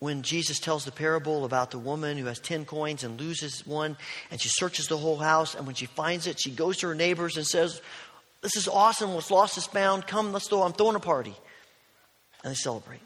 [0.04, 3.96] when Jesus tells the parable about the woman who has 10 coins and loses one,
[4.30, 6.94] and she searches the whole house, and when she finds it, she goes to her
[6.94, 7.80] neighbors and says,
[8.42, 9.14] This is awesome.
[9.14, 10.06] What's lost is found.
[10.06, 11.34] Come, let's throw, I'm throwing a party.
[12.42, 13.00] And they celebrate.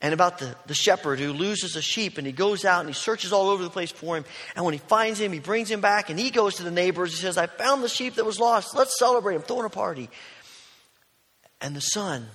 [0.00, 2.94] And about the, the shepherd who loses a sheep and he goes out and he
[2.94, 4.24] searches all over the place for him.
[4.56, 7.10] And when he finds him, he brings him back and he goes to the neighbors.
[7.10, 8.76] He says, I found the sheep that was lost.
[8.76, 9.34] Let's celebrate.
[9.34, 10.08] I'm throwing a party.
[11.60, 12.28] And the son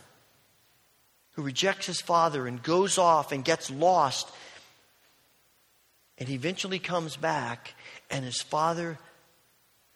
[1.33, 4.31] who rejects his father and goes off and gets lost.
[6.17, 7.73] And he eventually comes back,
[8.09, 8.99] and his father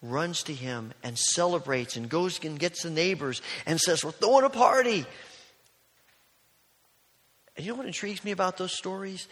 [0.02, 4.46] runs to him and celebrates and goes and gets the neighbors and says, We're throwing
[4.46, 5.06] a party.
[7.56, 9.28] And you know what intrigues me about those stories?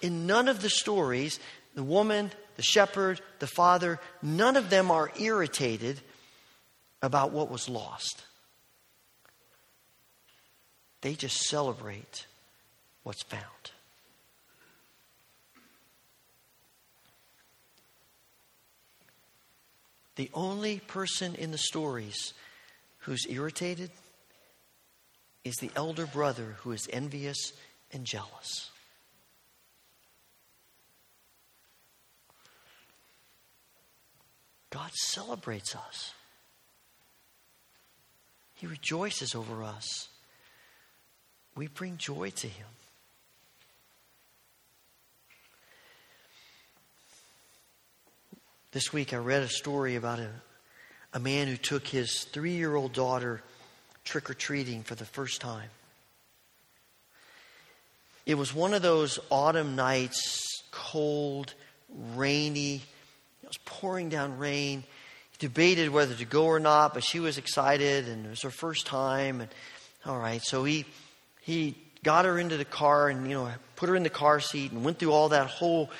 [0.00, 1.40] In none of the stories,
[1.74, 6.00] the woman, the shepherd, the father, none of them are irritated
[7.02, 8.24] about what was lost.
[11.00, 12.26] They just celebrate
[13.02, 13.44] what's found.
[20.16, 22.34] The only person in the stories
[22.98, 23.92] who's irritated
[25.44, 27.52] is the elder brother who is envious
[27.92, 28.70] and jealous.
[34.70, 36.12] God celebrates us.
[38.54, 40.08] He rejoices over us
[41.58, 42.66] we bring joy to Him.
[48.70, 50.30] This week I read a story about a,
[51.14, 53.42] a man who took his three year old daughter
[54.04, 55.68] trick or treating for the first time.
[58.24, 61.54] It was one of those autumn nights, cold,
[62.14, 62.82] rainy.
[63.42, 64.84] It was pouring down rain.
[65.32, 68.50] He debated whether to go or not, but she was excited, and it was her
[68.50, 69.40] first time.
[69.40, 69.50] And
[70.06, 70.84] all right, so he
[71.48, 74.70] he got her into the car and you know put her in the car seat
[74.70, 75.90] and went through all that whole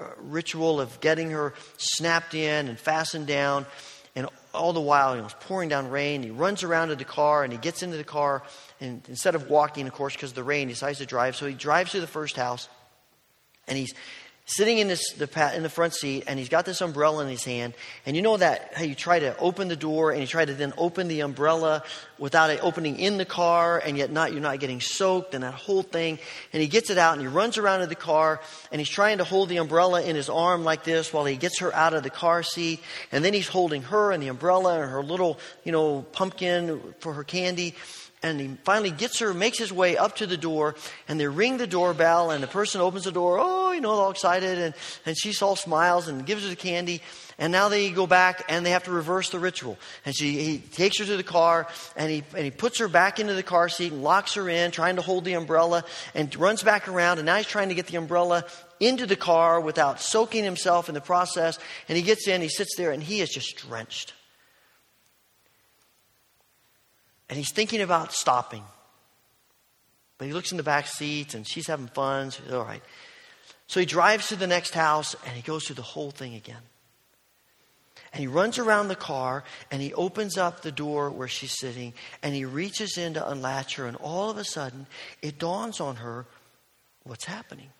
[0.00, 3.66] uh, ritual of getting her snapped in and fastened down.
[4.14, 6.22] And all the while, it was pouring down rain.
[6.22, 8.44] He runs around to the car and he gets into the car.
[8.80, 11.34] And instead of walking, of course, because of the rain, he decides to drive.
[11.34, 12.68] So he drives to the first house
[13.66, 13.94] and he's
[14.44, 17.44] sitting in this the in the front seat and he's got this umbrella in his
[17.44, 17.74] hand.
[18.04, 20.54] And you know that how you try to open the door and you try to
[20.54, 21.84] then open the umbrella
[22.18, 25.54] without it opening in the car and yet not you're not getting soaked and that
[25.54, 26.18] whole thing.
[26.52, 28.40] And he gets it out and he runs around to the car
[28.72, 31.60] and he's trying to hold the umbrella in his arm like this while he gets
[31.60, 32.80] her out of the car seat.
[33.12, 37.14] And then he's holding her and the umbrella and her little you know pumpkin for
[37.14, 37.74] her candy
[38.22, 40.74] and he finally gets her, makes his way up to the door,
[41.08, 44.10] and they ring the doorbell, and the person opens the door, oh, you know, all
[44.10, 47.02] excited, and, and she all smiles and gives her the candy,
[47.38, 49.78] and now they go back and they have to reverse the ritual.
[50.04, 51.66] And she, he takes her to the car,
[51.96, 54.70] and he, and he puts her back into the car seat and locks her in,
[54.70, 57.86] trying to hold the umbrella, and runs back around, and now he's trying to get
[57.86, 58.44] the umbrella
[58.78, 61.58] into the car without soaking himself in the process,
[61.88, 64.12] and he gets in, he sits there, and he is just drenched.
[67.32, 68.62] And he's thinking about stopping.
[70.18, 72.30] But he looks in the back seat and she's having fun.
[72.52, 72.82] All right.
[73.68, 76.60] So he drives to the next house and he goes through the whole thing again.
[78.12, 81.94] And he runs around the car and he opens up the door where she's sitting
[82.22, 83.86] and he reaches in to unlatch her.
[83.86, 84.86] And all of a sudden,
[85.22, 86.26] it dawns on her
[87.04, 87.70] what's happening.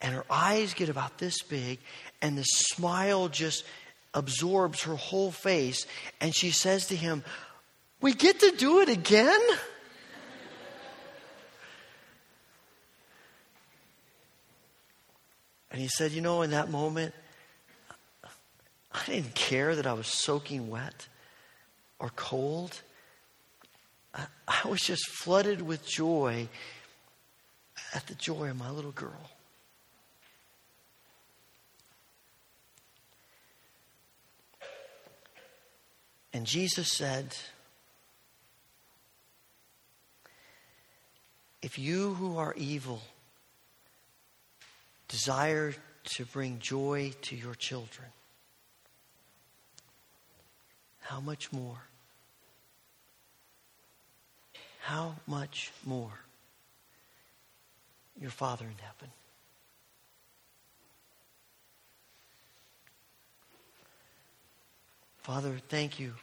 [0.00, 1.80] And her eyes get about this big
[2.20, 3.64] and the smile just
[4.14, 5.84] absorbs her whole face.
[6.20, 7.24] And she says to him,
[8.02, 9.40] we get to do it again?
[15.70, 17.14] And he said, You know, in that moment,
[18.92, 21.06] I didn't care that I was soaking wet
[21.98, 22.82] or cold.
[24.14, 26.46] I, was just flooded with joy
[27.94, 29.30] at the joy of my little girl.
[36.34, 37.34] And Jesus said,
[41.62, 43.00] If you who are evil
[45.06, 48.08] desire to bring joy to your children,
[51.00, 51.78] how much more?
[54.80, 56.10] How much more
[58.20, 59.12] your Father in heaven?
[65.22, 66.14] Father, thank you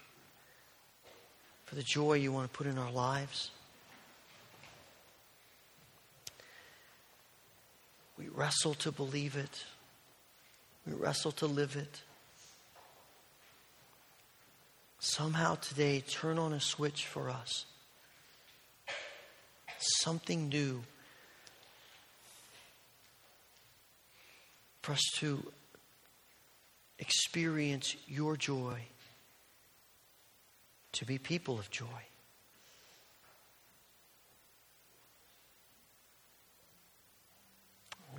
[1.64, 3.52] for the joy you want to put in our lives.
[8.20, 9.64] We wrestle to believe it.
[10.86, 12.02] We wrestle to live it.
[15.00, 17.66] Somehow today, turn on a switch for us.
[19.78, 20.84] Something new
[24.82, 25.42] for us to
[26.98, 28.82] experience your joy,
[30.92, 31.86] to be people of joy.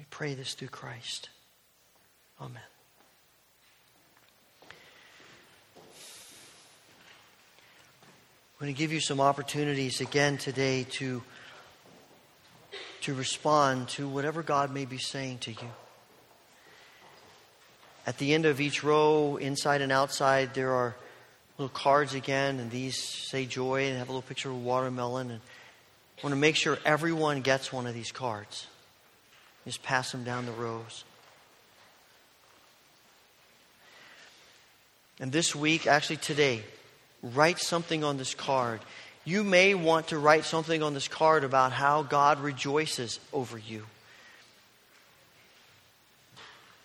[0.01, 1.30] We pray this through Christ.
[2.42, 2.60] Amen.
[4.62, 4.68] I'm
[8.60, 11.22] going to give you some opportunities again today to,
[13.00, 15.70] to respond to whatever God may be saying to you.
[18.06, 20.96] At the end of each row, inside and outside, there are
[21.56, 25.30] little cards again, and these say joy and have a little picture of a watermelon.
[25.30, 25.40] And
[26.18, 28.66] I want to make sure everyone gets one of these cards.
[29.64, 31.04] Just pass them down the rows.
[35.20, 36.62] And this week, actually today,
[37.22, 38.80] write something on this card.
[39.24, 43.84] You may want to write something on this card about how God rejoices over you.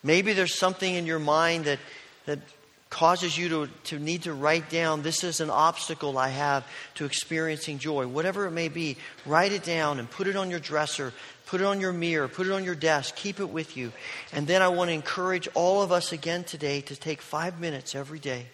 [0.02, 1.78] Maybe there's something in your mind that,
[2.26, 2.38] that
[2.90, 6.64] causes you to, to need to write down this is an obstacle I have
[6.94, 8.06] to experiencing joy.
[8.06, 11.12] Whatever it may be, write it down and put it on your dresser,
[11.46, 13.92] Put it on your mirror, put it on your desk, keep it with you.
[14.32, 17.94] And then I want to encourage all of us again today to take five minutes
[17.94, 18.46] every day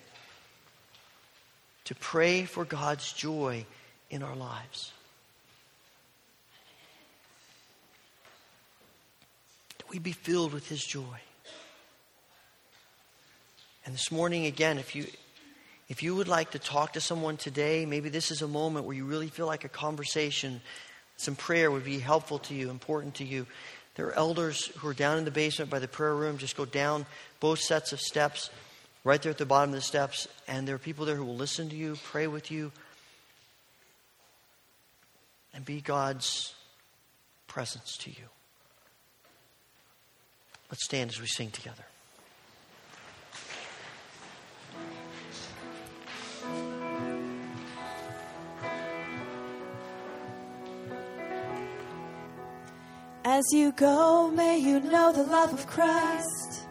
[1.84, 3.66] to pray for God's joy
[4.11, 4.93] in our lives.
[9.78, 11.20] That we be filled with His joy.
[13.84, 15.07] And this morning, again, if you,
[15.88, 18.97] if you would like to talk to someone today, maybe this is a moment where
[18.97, 20.61] you really feel like a conversation
[21.22, 23.46] some prayer would be helpful to you, important to you.
[23.94, 26.38] There are elders who are down in the basement by the prayer room.
[26.38, 27.06] Just go down
[27.40, 28.50] both sets of steps,
[29.04, 30.26] right there at the bottom of the steps.
[30.48, 32.72] And there are people there who will listen to you, pray with you,
[35.54, 36.54] and be God's
[37.46, 38.26] presence to you.
[40.70, 41.84] Let's stand as we sing together.
[53.24, 56.66] As you go, may you know the love of Christ.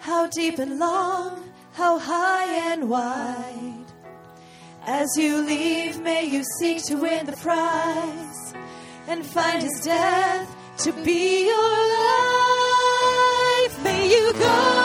[0.00, 3.86] How deep and long, how high and wide.
[4.86, 8.54] As you leave, may you seek to win the prize
[9.06, 11.72] and find his death to be your
[13.62, 13.84] life.
[13.84, 14.83] May you go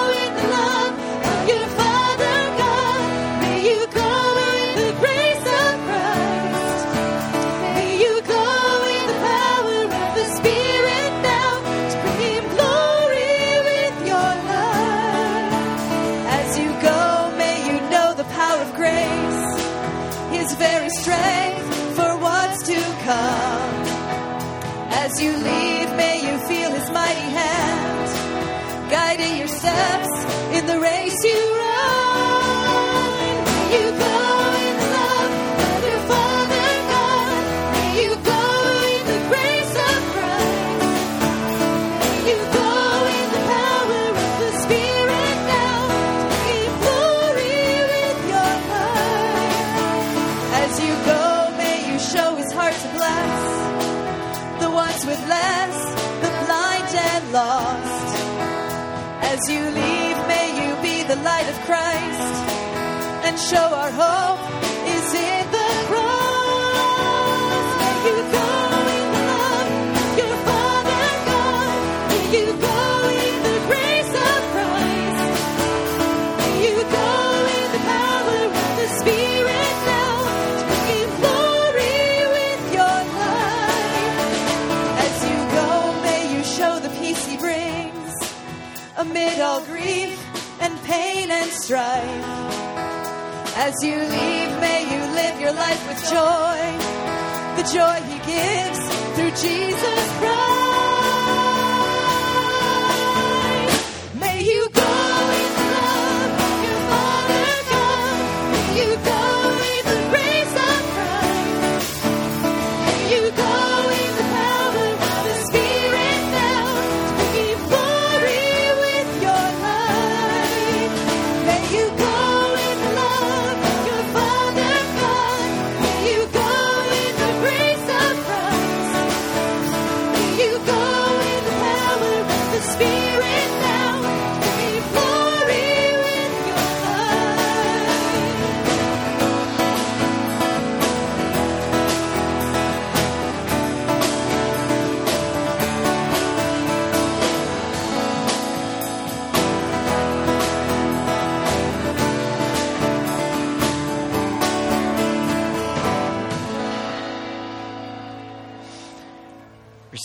[63.39, 64.38] show our hope
[93.61, 96.59] As you leave, may you live your life with joy,
[97.57, 98.79] the joy He gives
[99.15, 100.38] through Jesus Christ.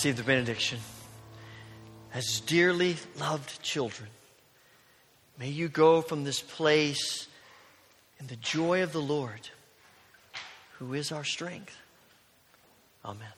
[0.05, 0.81] Receive the benediction.
[2.13, 4.11] As dearly loved children,
[5.39, 7.27] may you go from this place
[8.21, 9.49] in the joy of the Lord,
[10.79, 11.75] who is our strength.
[13.03, 13.34] Amen.